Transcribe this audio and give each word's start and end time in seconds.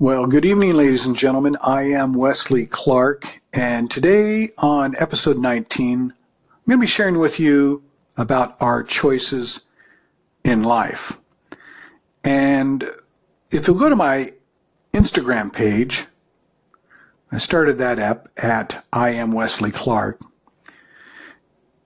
Well, 0.00 0.26
good 0.26 0.44
evening, 0.44 0.74
ladies 0.74 1.06
and 1.06 1.16
gentlemen. 1.16 1.54
I 1.62 1.82
am 1.82 2.14
Wesley 2.14 2.66
Clark, 2.66 3.40
and 3.52 3.88
today 3.88 4.50
on 4.58 4.94
episode 4.98 5.38
19, 5.38 6.00
I'm 6.00 6.08
going 6.66 6.80
to 6.80 6.82
be 6.82 6.86
sharing 6.88 7.20
with 7.20 7.38
you 7.38 7.84
about 8.16 8.56
our 8.60 8.82
choices 8.82 9.68
in 10.42 10.64
life. 10.64 11.20
And 12.24 12.82
if 13.52 13.68
you'll 13.68 13.78
go 13.78 13.88
to 13.88 13.94
my 13.94 14.32
Instagram 14.92 15.52
page, 15.52 16.06
I 17.30 17.38
started 17.38 17.78
that 17.78 18.00
up 18.00 18.28
at 18.36 18.84
I 18.92 19.10
am 19.10 19.30
Wesley 19.30 19.70
Clark. 19.70 20.20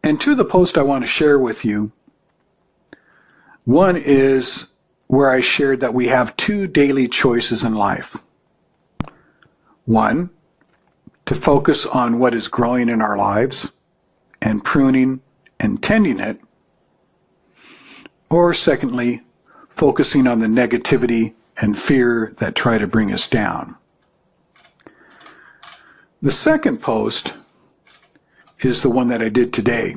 And 0.02 0.18
to 0.22 0.34
the 0.34 0.46
post 0.46 0.78
I 0.78 0.82
want 0.82 1.04
to 1.04 1.08
share 1.08 1.38
with 1.38 1.62
you, 1.62 1.92
one 3.66 3.98
is 3.98 4.72
where 5.08 5.30
I 5.30 5.40
shared 5.40 5.80
that 5.80 5.94
we 5.94 6.06
have 6.06 6.36
two 6.36 6.66
daily 6.66 7.08
choices 7.08 7.64
in 7.64 7.74
life. 7.74 8.18
One, 9.84 10.30
to 11.26 11.34
focus 11.34 11.86
on 11.86 12.18
what 12.18 12.34
is 12.34 12.48
growing 12.48 12.88
in 12.88 13.02
our 13.02 13.16
lives 13.16 13.72
and 14.40 14.64
pruning 14.64 15.20
and 15.58 15.82
tending 15.82 16.20
it. 16.20 16.40
Or 18.30 18.52
secondly, 18.52 19.22
focusing 19.68 20.26
on 20.26 20.40
the 20.40 20.46
negativity 20.46 21.34
and 21.56 21.76
fear 21.76 22.34
that 22.38 22.54
try 22.54 22.78
to 22.78 22.86
bring 22.86 23.12
us 23.12 23.26
down. 23.26 23.76
The 26.20 26.32
second 26.32 26.82
post 26.82 27.34
is 28.60 28.82
the 28.82 28.90
one 28.90 29.08
that 29.08 29.22
I 29.22 29.28
did 29.28 29.52
today. 29.52 29.96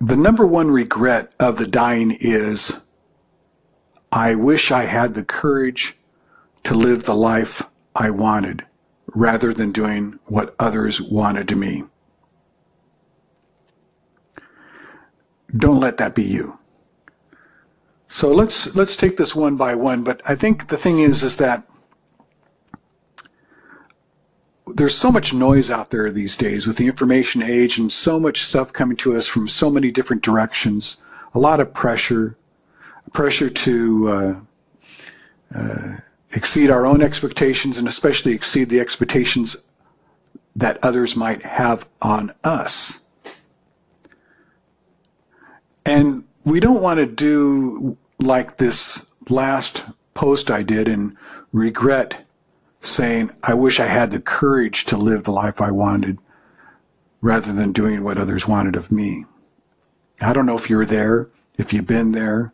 The 0.00 0.16
number 0.16 0.46
one 0.46 0.70
regret 0.70 1.34
of 1.38 1.58
the 1.58 1.66
dying 1.66 2.16
is 2.20 2.82
I 4.10 4.34
wish 4.34 4.70
I 4.70 4.84
had 4.84 5.12
the 5.12 5.24
courage 5.24 5.98
to 6.64 6.74
live 6.74 7.04
the 7.04 7.14
life 7.14 7.64
I 7.94 8.08
wanted 8.08 8.64
rather 9.08 9.52
than 9.52 9.72
doing 9.72 10.18
what 10.24 10.54
others 10.58 11.02
wanted 11.02 11.48
to 11.48 11.56
me. 11.56 11.84
Don't 15.54 15.80
let 15.80 15.98
that 15.98 16.14
be 16.14 16.22
you. 16.24 16.58
So 18.08 18.32
let's 18.32 18.74
let's 18.74 18.96
take 18.96 19.18
this 19.18 19.36
one 19.36 19.56
by 19.56 19.74
one, 19.74 20.02
but 20.02 20.22
I 20.24 20.34
think 20.34 20.68
the 20.68 20.76
thing 20.78 20.98
is 21.00 21.22
is 21.22 21.36
that 21.36 21.68
there's 24.74 24.96
so 24.96 25.10
much 25.10 25.32
noise 25.32 25.70
out 25.70 25.90
there 25.90 26.10
these 26.10 26.36
days 26.36 26.66
with 26.66 26.76
the 26.76 26.86
information 26.86 27.42
age 27.42 27.78
and 27.78 27.90
so 27.92 28.18
much 28.18 28.40
stuff 28.40 28.72
coming 28.72 28.96
to 28.98 29.14
us 29.14 29.26
from 29.26 29.48
so 29.48 29.70
many 29.70 29.90
different 29.90 30.22
directions. 30.22 30.98
A 31.34 31.38
lot 31.38 31.60
of 31.60 31.72
pressure, 31.72 32.36
pressure 33.12 33.50
to 33.50 34.08
uh, 34.08 35.58
uh, 35.58 35.96
exceed 36.32 36.70
our 36.70 36.86
own 36.86 37.02
expectations 37.02 37.78
and 37.78 37.88
especially 37.88 38.32
exceed 38.32 38.68
the 38.68 38.80
expectations 38.80 39.56
that 40.56 40.78
others 40.82 41.16
might 41.16 41.42
have 41.42 41.88
on 42.02 42.32
us. 42.44 43.04
And 45.84 46.24
we 46.44 46.60
don't 46.60 46.82
want 46.82 46.98
to 46.98 47.06
do 47.06 47.96
like 48.18 48.56
this 48.56 49.10
last 49.28 49.84
post 50.14 50.50
I 50.50 50.62
did 50.62 50.88
and 50.88 51.16
regret 51.52 52.24
saying, 52.80 53.30
I 53.42 53.54
wish 53.54 53.78
I 53.78 53.86
had 53.86 54.10
the 54.10 54.20
courage 54.20 54.84
to 54.86 54.96
live 54.96 55.24
the 55.24 55.32
life 55.32 55.60
I 55.60 55.70
wanted 55.70 56.18
rather 57.20 57.52
than 57.52 57.72
doing 57.72 58.02
what 58.02 58.18
others 58.18 58.48
wanted 58.48 58.76
of 58.76 58.90
me. 58.90 59.26
I 60.20 60.32
don't 60.32 60.46
know 60.46 60.56
if 60.56 60.70
you're 60.70 60.86
there, 60.86 61.28
if 61.58 61.72
you've 61.72 61.86
been 61.86 62.12
there. 62.12 62.52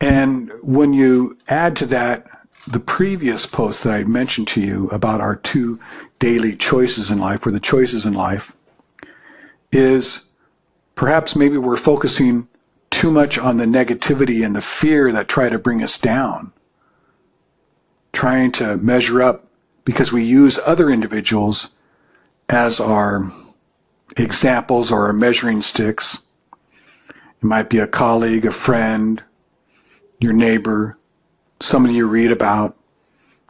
And 0.00 0.50
when 0.62 0.92
you 0.92 1.36
add 1.48 1.76
to 1.76 1.86
that 1.86 2.26
the 2.66 2.80
previous 2.80 3.46
post 3.46 3.84
that 3.84 3.92
I 3.92 4.04
mentioned 4.04 4.48
to 4.48 4.60
you 4.60 4.88
about 4.88 5.20
our 5.20 5.36
two 5.36 5.80
daily 6.18 6.54
choices 6.54 7.10
in 7.10 7.18
life, 7.18 7.46
or 7.46 7.50
the 7.50 7.60
choices 7.60 8.04
in 8.04 8.12
life, 8.12 8.56
is 9.72 10.32
perhaps 10.94 11.36
maybe 11.36 11.56
we're 11.58 11.76
focusing 11.76 12.48
too 12.90 13.10
much 13.10 13.38
on 13.38 13.56
the 13.56 13.64
negativity 13.64 14.44
and 14.44 14.54
the 14.54 14.62
fear 14.62 15.12
that 15.12 15.28
try 15.28 15.48
to 15.48 15.58
bring 15.58 15.82
us 15.82 15.98
down 15.98 16.52
trying 18.18 18.50
to 18.50 18.76
measure 18.78 19.22
up 19.22 19.46
because 19.84 20.12
we 20.12 20.24
use 20.24 20.58
other 20.66 20.90
individuals 20.90 21.76
as 22.48 22.80
our 22.80 23.30
examples 24.16 24.90
or 24.90 25.06
our 25.06 25.12
measuring 25.12 25.62
sticks. 25.62 26.24
It 27.12 27.44
might 27.44 27.70
be 27.70 27.78
a 27.78 27.86
colleague, 27.86 28.44
a 28.44 28.50
friend, 28.50 29.22
your 30.18 30.32
neighbor, 30.32 30.98
somebody 31.60 31.94
you 31.94 32.08
read 32.08 32.32
about 32.32 32.76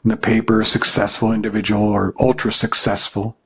in 0.05 0.11
the 0.11 0.19
paper, 0.19 0.61
a 0.61 0.67
successful 0.67 1.33
individual 1.33 1.85
or 1.85 2.13
ultra 2.21 2.53
successful. 2.53 3.39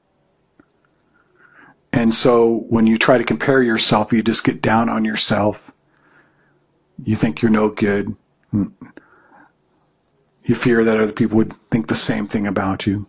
And 1.93 2.17
so 2.17 2.67
when 2.69 2.89
you 2.89 2.99
try 2.99 3.17
to 3.17 3.23
compare 3.23 3.63
yourself, 3.63 4.13
you 4.13 4.25
just 4.25 4.43
get 4.43 4.61
down 4.61 4.89
on 4.89 5.05
yourself. 5.05 5.71
You 7.01 7.15
think 7.15 7.43
you're 7.43 7.51
no 7.53 7.69
good 7.71 8.17
you 10.45 10.55
fear 10.55 10.85
that 10.85 10.99
other 10.99 11.13
people 11.13 11.37
would 11.37 11.55
think 11.71 11.87
the 11.87 11.95
same 11.95 12.27
thing 12.27 12.47
about 12.47 12.87
you. 12.87 13.07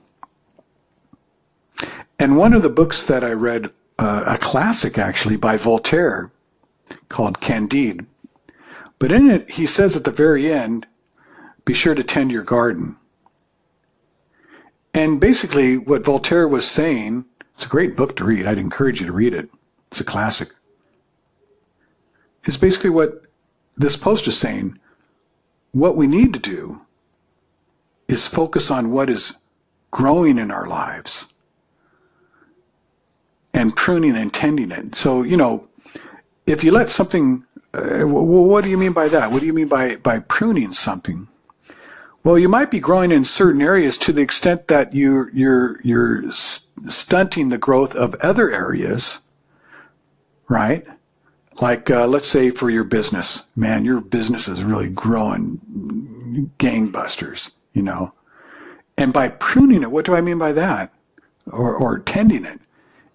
And 2.19 2.37
one 2.37 2.53
of 2.53 2.61
the 2.61 2.69
books 2.69 3.05
that 3.05 3.23
I 3.23 3.31
read, 3.31 3.71
uh, 3.97 4.23
a 4.27 4.37
classic 4.37 4.97
actually 4.97 5.35
by 5.35 5.57
Voltaire, 5.57 6.31
called 7.09 7.41
Candide. 7.41 8.05
But 8.99 9.11
in 9.11 9.29
it, 9.29 9.51
he 9.51 9.65
says 9.65 9.95
at 9.95 10.03
the 10.03 10.11
very 10.11 10.51
end, 10.51 10.85
be 11.65 11.73
sure 11.73 11.95
to 11.95 12.03
tend 12.03 12.31
your 12.31 12.43
garden. 12.43 12.97
And 14.93 15.19
basically, 15.19 15.77
what 15.77 16.05
Voltaire 16.05 16.47
was 16.47 16.67
saying, 16.67 17.25
it's 17.55 17.65
a 17.65 17.69
great 17.69 17.95
book 17.95 18.15
to 18.17 18.25
read. 18.25 18.45
I'd 18.45 18.59
encourage 18.59 18.99
you 18.99 19.07
to 19.07 19.11
read 19.11 19.33
it. 19.33 19.49
It's 19.87 19.99
a 19.99 20.03
classic. 20.03 20.49
Is 22.45 22.57
basically 22.57 22.89
what 22.89 23.25
this 23.75 23.97
post 23.97 24.27
is 24.27 24.37
saying. 24.37 24.79
What 25.71 25.95
we 25.95 26.05
need 26.05 26.33
to 26.33 26.39
do 26.39 26.85
is 28.07 28.27
focus 28.27 28.69
on 28.69 28.91
what 28.91 29.09
is 29.09 29.37
growing 29.91 30.37
in 30.37 30.51
our 30.51 30.67
lives 30.67 31.33
and 33.53 33.75
pruning 33.75 34.15
and 34.15 34.33
tending 34.33 34.71
it. 34.71 34.95
So, 34.95 35.21
you 35.21 35.37
know, 35.37 35.67
if 36.45 36.63
you 36.63 36.71
let 36.71 36.89
something, 36.89 37.45
uh, 37.73 38.03
what 38.03 38.63
do 38.63 38.69
you 38.69 38.77
mean 38.77 38.93
by 38.93 39.07
that? 39.09 39.31
What 39.31 39.41
do 39.41 39.45
you 39.45 39.53
mean 39.53 39.67
by, 39.67 39.97
by 39.97 40.19
pruning 40.19 40.73
something? 40.73 41.27
Well, 42.23 42.39
you 42.39 42.49
might 42.49 42.71
be 42.71 42.79
growing 42.79 43.11
in 43.11 43.23
certain 43.23 43.61
areas 43.61 43.97
to 43.99 44.13
the 44.13 44.21
extent 44.21 44.67
that 44.69 44.93
you, 44.93 45.29
you're, 45.33 45.79
you're 45.83 46.31
stunting 46.31 47.49
the 47.49 47.57
growth 47.57 47.95
of 47.95 48.15
other 48.15 48.49
areas, 48.51 49.19
right? 50.49 50.85
Like, 51.61 51.89
uh, 51.91 52.07
let's 52.07 52.27
say 52.27 52.49
for 52.49 52.69
your 52.69 52.85
business, 52.85 53.49
man, 53.55 53.85
your 53.85 54.01
business 54.01 54.47
is 54.47 54.63
really 54.63 54.89
growing 54.89 56.49
gangbusters 56.57 57.51
you 57.73 57.81
know. 57.81 58.13
And 58.97 59.11
by 59.11 59.29
pruning 59.29 59.81
it, 59.81 59.91
what 59.91 60.05
do 60.05 60.15
I 60.15 60.21
mean 60.21 60.37
by 60.37 60.51
that? 60.53 60.93
Or, 61.51 61.75
or 61.75 61.99
tending 61.99 62.45
it, 62.45 62.61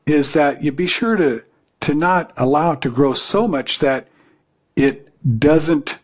is 0.04 0.32
that 0.34 0.62
you 0.62 0.72
be 0.72 0.86
sure 0.86 1.16
to, 1.16 1.44
to 1.80 1.94
not 1.94 2.32
allow 2.36 2.72
it 2.72 2.82
to 2.82 2.90
grow 2.90 3.14
so 3.14 3.48
much 3.48 3.78
that 3.78 4.08
it 4.76 5.08
doesn't 5.38 5.98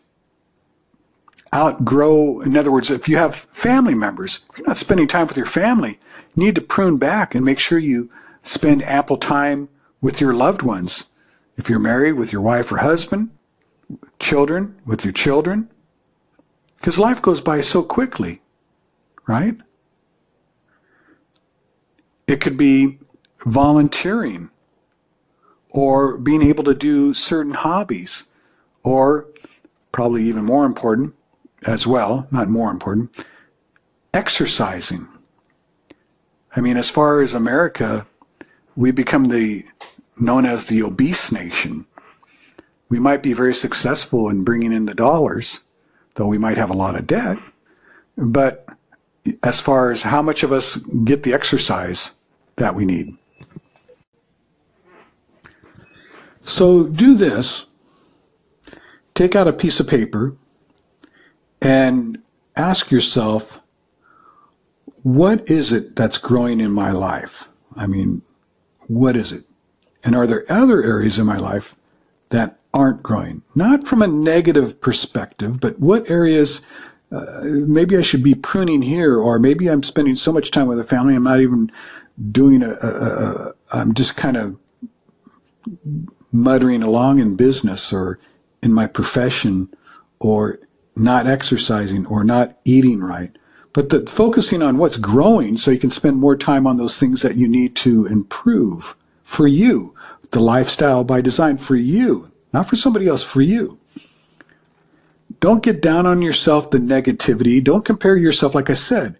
outgrow. 1.53 2.41
In 2.41 2.57
other 2.57 2.71
words, 2.71 2.89
if 2.89 3.07
you 3.07 3.17
have 3.17 3.35
family 3.35 3.93
members, 3.93 4.45
if 4.49 4.57
you're 4.57 4.67
not 4.67 4.77
spending 4.77 5.07
time 5.07 5.27
with 5.27 5.37
your 5.37 5.45
family, 5.45 5.99
you 6.35 6.45
need 6.45 6.55
to 6.55 6.61
prune 6.61 6.97
back 6.97 7.35
and 7.35 7.45
make 7.45 7.59
sure 7.59 7.77
you 7.77 8.09
spend 8.43 8.83
ample 8.83 9.17
time 9.17 9.69
with 10.01 10.19
your 10.19 10.33
loved 10.33 10.61
ones. 10.61 11.11
If 11.57 11.69
you're 11.69 11.79
married, 11.79 12.13
with 12.13 12.33
your 12.33 12.41
wife 12.41 12.71
or 12.71 12.77
husband, 12.77 13.29
children, 14.19 14.75
with 14.85 15.05
your 15.05 15.13
children. 15.13 15.69
Because 16.77 16.99
life 16.99 17.21
goes 17.21 17.39
by 17.39 17.61
so 17.61 17.81
quickly 17.81 18.41
right? 19.27 19.55
It 22.27 22.41
could 22.41 22.57
be 22.57 22.99
volunteering 23.45 24.49
or 25.69 26.17
being 26.17 26.41
able 26.41 26.63
to 26.63 26.73
do 26.73 27.13
certain 27.13 27.53
hobbies 27.53 28.25
or 28.83 29.27
probably 29.91 30.23
even 30.23 30.43
more 30.43 30.65
important 30.65 31.13
as 31.65 31.85
well, 31.85 32.27
not 32.31 32.47
more 32.47 32.71
important, 32.71 33.25
exercising. 34.13 35.07
I 36.55 36.61
mean, 36.61 36.77
as 36.77 36.89
far 36.89 37.21
as 37.21 37.33
America, 37.33 38.05
we 38.75 38.91
become 38.91 39.25
the 39.25 39.65
known 40.17 40.45
as 40.45 40.65
the 40.65 40.81
obese 40.81 41.31
nation. 41.31 41.85
We 42.87 42.99
might 42.99 43.23
be 43.23 43.33
very 43.33 43.53
successful 43.53 44.29
in 44.29 44.43
bringing 44.43 44.71
in 44.71 44.85
the 44.85 44.93
dollars, 44.93 45.63
though 46.15 46.27
we 46.27 46.37
might 46.37 46.57
have 46.57 46.69
a 46.69 46.77
lot 46.77 46.95
of 46.95 47.07
debt, 47.07 47.37
but 48.15 48.65
as 49.43 49.59
far 49.59 49.91
as 49.91 50.03
how 50.03 50.21
much 50.21 50.43
of 50.43 50.51
us 50.51 50.77
get 51.03 51.23
the 51.23 51.33
exercise 51.33 52.13
that 52.57 52.75
we 52.75 52.85
need. 52.85 53.17
So 56.43 56.87
do 56.87 57.15
this. 57.15 57.69
Take 59.13 59.35
out 59.35 59.47
a 59.47 59.53
piece 59.53 59.79
of 59.79 59.87
paper 59.87 60.35
and 61.61 62.21
ask 62.55 62.91
yourself, 62.91 63.61
what 65.03 65.49
is 65.49 65.71
it 65.71 65.95
that's 65.95 66.17
growing 66.17 66.59
in 66.59 66.71
my 66.71 66.91
life? 66.91 67.47
I 67.75 67.87
mean, 67.87 68.21
what 68.87 69.15
is 69.15 69.31
it? 69.31 69.45
And 70.03 70.15
are 70.15 70.27
there 70.27 70.45
other 70.49 70.83
areas 70.83 71.17
in 71.17 71.25
my 71.25 71.37
life 71.37 71.75
that 72.29 72.59
aren't 72.73 73.01
growing? 73.01 73.41
Not 73.55 73.87
from 73.87 74.01
a 74.01 74.07
negative 74.07 74.81
perspective, 74.81 75.59
but 75.59 75.79
what 75.79 76.09
areas 76.09 76.67
uh, 77.15 77.41
maybe 77.43 77.97
I 77.97 78.01
should 78.01 78.23
be 78.23 78.35
pruning 78.35 78.81
here, 78.81 79.17
or 79.17 79.39
maybe 79.39 79.67
I'm 79.67 79.83
spending 79.83 80.15
so 80.15 80.31
much 80.31 80.51
time 80.51 80.67
with 80.67 80.77
the 80.77 80.83
family, 80.83 81.15
I'm 81.15 81.23
not 81.23 81.39
even 81.39 81.71
doing 82.31 82.63
a, 82.63 82.71
a, 82.71 82.87
a 82.87 83.53
I'm 83.73 83.93
just 83.93 84.17
kind 84.17 84.37
of 84.37 84.57
muttering 86.31 86.83
along 86.83 87.19
in 87.19 87.35
business 87.35 87.93
or 87.93 88.19
in 88.61 88.73
my 88.73 88.87
profession 88.87 89.69
or 90.19 90.59
not 90.95 91.27
exercising 91.27 92.05
or 92.05 92.23
not 92.23 92.57
eating 92.65 93.01
right. 93.01 93.35
But 93.73 93.89
the, 93.89 94.05
focusing 94.05 94.61
on 94.61 94.77
what's 94.77 94.97
growing 94.97 95.57
so 95.57 95.71
you 95.71 95.79
can 95.79 95.91
spend 95.91 96.17
more 96.17 96.37
time 96.37 96.65
on 96.65 96.77
those 96.77 96.97
things 96.97 97.21
that 97.21 97.35
you 97.35 97.47
need 97.47 97.75
to 97.77 98.05
improve 98.05 98.95
for 99.23 99.47
you. 99.47 99.93
The 100.31 100.39
lifestyle 100.39 101.03
by 101.03 101.21
design 101.21 101.57
for 101.57 101.75
you, 101.75 102.31
not 102.53 102.69
for 102.69 102.75
somebody 102.75 103.07
else, 103.07 103.23
for 103.23 103.41
you. 103.41 103.79
Don't 105.39 105.63
get 105.63 105.81
down 105.81 106.05
on 106.05 106.21
yourself, 106.21 106.71
the 106.71 106.77
negativity. 106.77 107.63
Don't 107.63 107.85
compare 107.85 108.17
yourself, 108.17 108.55
like 108.55 108.69
I 108.69 108.73
said 108.73 109.17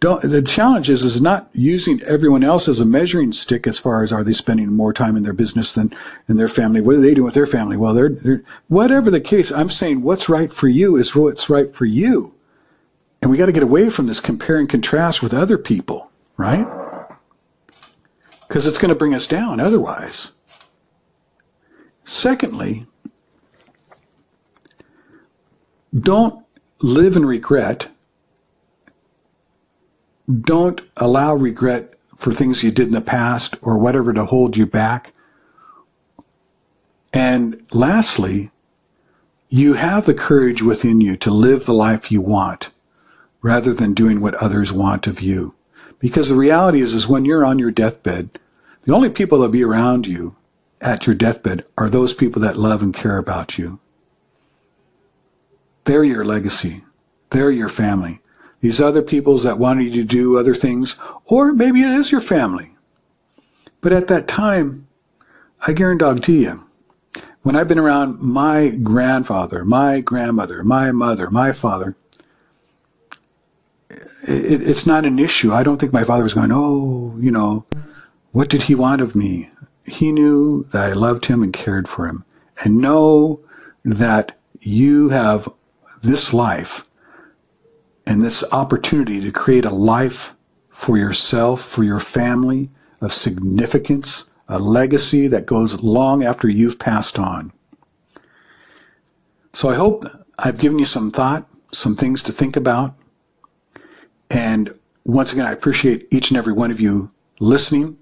don't, 0.00 0.20
the 0.22 0.42
challenge 0.42 0.90
is, 0.90 1.02
is 1.02 1.22
not 1.22 1.48
using 1.54 2.02
everyone 2.02 2.44
else 2.44 2.68
as 2.68 2.80
a 2.80 2.84
measuring 2.84 3.32
stick 3.32 3.66
as 3.66 3.78
far 3.78 4.02
as 4.02 4.12
are 4.12 4.22
they 4.22 4.32
spending 4.32 4.72
more 4.72 4.92
time 4.92 5.16
in 5.16 5.22
their 5.22 5.32
business 5.32 5.72
than 5.72 5.94
in 6.28 6.36
their 6.36 6.48
family? 6.48 6.80
What 6.80 6.96
are 6.96 7.00
they 7.00 7.14
doing 7.14 7.24
with 7.24 7.34
their 7.34 7.46
family? 7.46 7.76
Well, 7.76 7.94
they're, 7.94 8.10
they're 8.10 8.42
whatever 8.68 9.10
the 9.10 9.20
case, 9.20 9.50
I'm 9.50 9.70
saying 9.70 10.02
what's 10.02 10.28
right 10.28 10.52
for 10.52 10.68
you 10.68 10.96
is 10.96 11.16
what's 11.16 11.48
right 11.48 11.72
for 11.72 11.86
you. 11.86 12.34
And 13.22 13.30
we 13.30 13.38
got 13.38 13.46
to 13.46 13.52
get 13.52 13.62
away 13.62 13.88
from 13.88 14.06
this 14.06 14.20
compare 14.20 14.58
and 14.58 14.68
contrast 14.68 15.22
with 15.22 15.32
other 15.32 15.56
people, 15.56 16.10
right? 16.36 16.66
Because 18.46 18.66
it's 18.66 18.78
going 18.78 18.90
to 18.90 18.94
bring 18.94 19.14
us 19.14 19.26
down 19.26 19.60
otherwise. 19.60 20.34
Secondly, 22.04 22.86
don't 25.98 26.44
live 26.80 27.16
in 27.16 27.24
regret 27.24 27.88
don't 30.40 30.80
allow 30.96 31.34
regret 31.34 31.94
for 32.16 32.32
things 32.32 32.62
you 32.62 32.70
did 32.70 32.88
in 32.88 32.94
the 32.94 33.00
past 33.00 33.56
or 33.62 33.78
whatever 33.78 34.12
to 34.12 34.24
hold 34.24 34.56
you 34.56 34.66
back. 34.66 35.12
And 37.12 37.64
lastly, 37.72 38.50
you 39.48 39.74
have 39.74 40.06
the 40.06 40.14
courage 40.14 40.62
within 40.62 41.00
you 41.00 41.16
to 41.18 41.30
live 41.30 41.64
the 41.64 41.74
life 41.74 42.10
you 42.10 42.20
want 42.20 42.70
rather 43.42 43.72
than 43.72 43.94
doing 43.94 44.20
what 44.20 44.34
others 44.34 44.72
want 44.72 45.06
of 45.06 45.20
you. 45.20 45.54
Because 45.98 46.28
the 46.28 46.34
reality 46.34 46.80
is, 46.80 46.92
is 46.92 47.08
when 47.08 47.24
you're 47.24 47.44
on 47.44 47.58
your 47.58 47.70
deathbed, 47.70 48.38
the 48.82 48.92
only 48.92 49.08
people 49.08 49.38
that'll 49.38 49.52
be 49.52 49.64
around 49.64 50.06
you 50.06 50.36
at 50.80 51.06
your 51.06 51.14
deathbed 51.14 51.64
are 51.78 51.88
those 51.88 52.12
people 52.12 52.42
that 52.42 52.58
love 52.58 52.82
and 52.82 52.92
care 52.92 53.18
about 53.18 53.56
you. 53.56 53.78
They're 55.86 56.04
your 56.04 56.24
legacy. 56.24 56.84
They're 57.30 57.50
your 57.50 57.68
family 57.68 58.20
these 58.60 58.80
other 58.80 59.02
peoples 59.02 59.42
that 59.42 59.58
wanted 59.58 59.94
you 59.94 60.02
to 60.02 60.08
do 60.08 60.38
other 60.38 60.54
things, 60.54 61.00
or 61.26 61.52
maybe 61.52 61.82
it 61.82 61.90
is 61.90 62.10
your 62.10 62.20
family. 62.20 62.72
But 63.80 63.92
at 63.92 64.08
that 64.08 64.26
time, 64.26 64.88
I 65.66 65.72
guarantee 65.72 66.44
you, 66.44 66.64
when 67.42 67.54
I've 67.54 67.68
been 67.68 67.78
around 67.78 68.20
my 68.20 68.70
grandfather, 68.70 69.64
my 69.64 70.00
grandmother, 70.00 70.64
my 70.64 70.90
mother, 70.90 71.30
my 71.30 71.52
father, 71.52 71.96
it, 73.88 74.62
it's 74.62 74.86
not 74.86 75.04
an 75.04 75.18
issue. 75.20 75.52
I 75.52 75.62
don't 75.62 75.78
think 75.78 75.92
my 75.92 76.04
father 76.04 76.24
was 76.24 76.34
going, 76.34 76.50
oh, 76.52 77.16
you 77.20 77.30
know, 77.30 77.66
what 78.32 78.48
did 78.48 78.64
he 78.64 78.74
want 78.74 79.00
of 79.00 79.14
me? 79.14 79.50
He 79.84 80.10
knew 80.10 80.64
that 80.72 80.90
I 80.90 80.92
loved 80.92 81.26
him 81.26 81.42
and 81.44 81.52
cared 81.52 81.88
for 81.88 82.08
him. 82.08 82.24
And 82.64 82.78
know 82.78 83.40
that 83.84 84.36
you 84.58 85.10
have 85.10 85.48
this 86.06 86.32
life 86.32 86.88
and 88.06 88.22
this 88.22 88.52
opportunity 88.52 89.20
to 89.20 89.32
create 89.32 89.64
a 89.64 89.70
life 89.70 90.34
for 90.70 90.96
yourself, 90.96 91.62
for 91.62 91.82
your 91.82 92.00
family 92.00 92.70
of 93.00 93.12
significance, 93.12 94.30
a 94.48 94.58
legacy 94.58 95.26
that 95.26 95.46
goes 95.46 95.82
long 95.82 96.22
after 96.22 96.48
you've 96.48 96.78
passed 96.78 97.18
on. 97.18 97.52
So 99.52 99.68
I 99.68 99.74
hope 99.74 100.04
I've 100.38 100.58
given 100.58 100.78
you 100.78 100.84
some 100.84 101.10
thought, 101.10 101.48
some 101.72 101.96
things 101.96 102.22
to 102.24 102.32
think 102.32 102.56
about. 102.56 102.94
And 104.30 104.78
once 105.04 105.32
again, 105.32 105.46
I 105.46 105.52
appreciate 105.52 106.06
each 106.10 106.30
and 106.30 106.38
every 106.38 106.52
one 106.52 106.70
of 106.70 106.80
you 106.80 107.10
listening. 107.40 107.98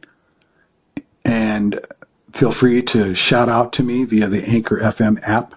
And 1.24 1.80
feel 2.32 2.50
free 2.50 2.82
to 2.82 3.14
shout 3.14 3.48
out 3.48 3.72
to 3.74 3.82
me 3.82 4.04
via 4.04 4.26
the 4.26 4.42
Anchor 4.44 4.78
FM 4.78 5.20
app 5.22 5.54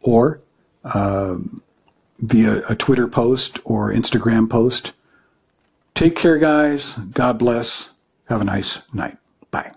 or 0.00 0.40
um, 0.84 1.62
via 2.20 2.62
a 2.68 2.74
Twitter 2.74 3.08
post 3.08 3.58
or 3.64 3.92
Instagram 3.92 4.48
post. 4.48 4.92
Take 5.94 6.16
care, 6.16 6.38
guys. 6.38 6.96
God 6.96 7.38
bless. 7.38 7.94
Have 8.28 8.40
a 8.40 8.44
nice 8.44 8.92
night. 8.94 9.18
Bye. 9.50 9.72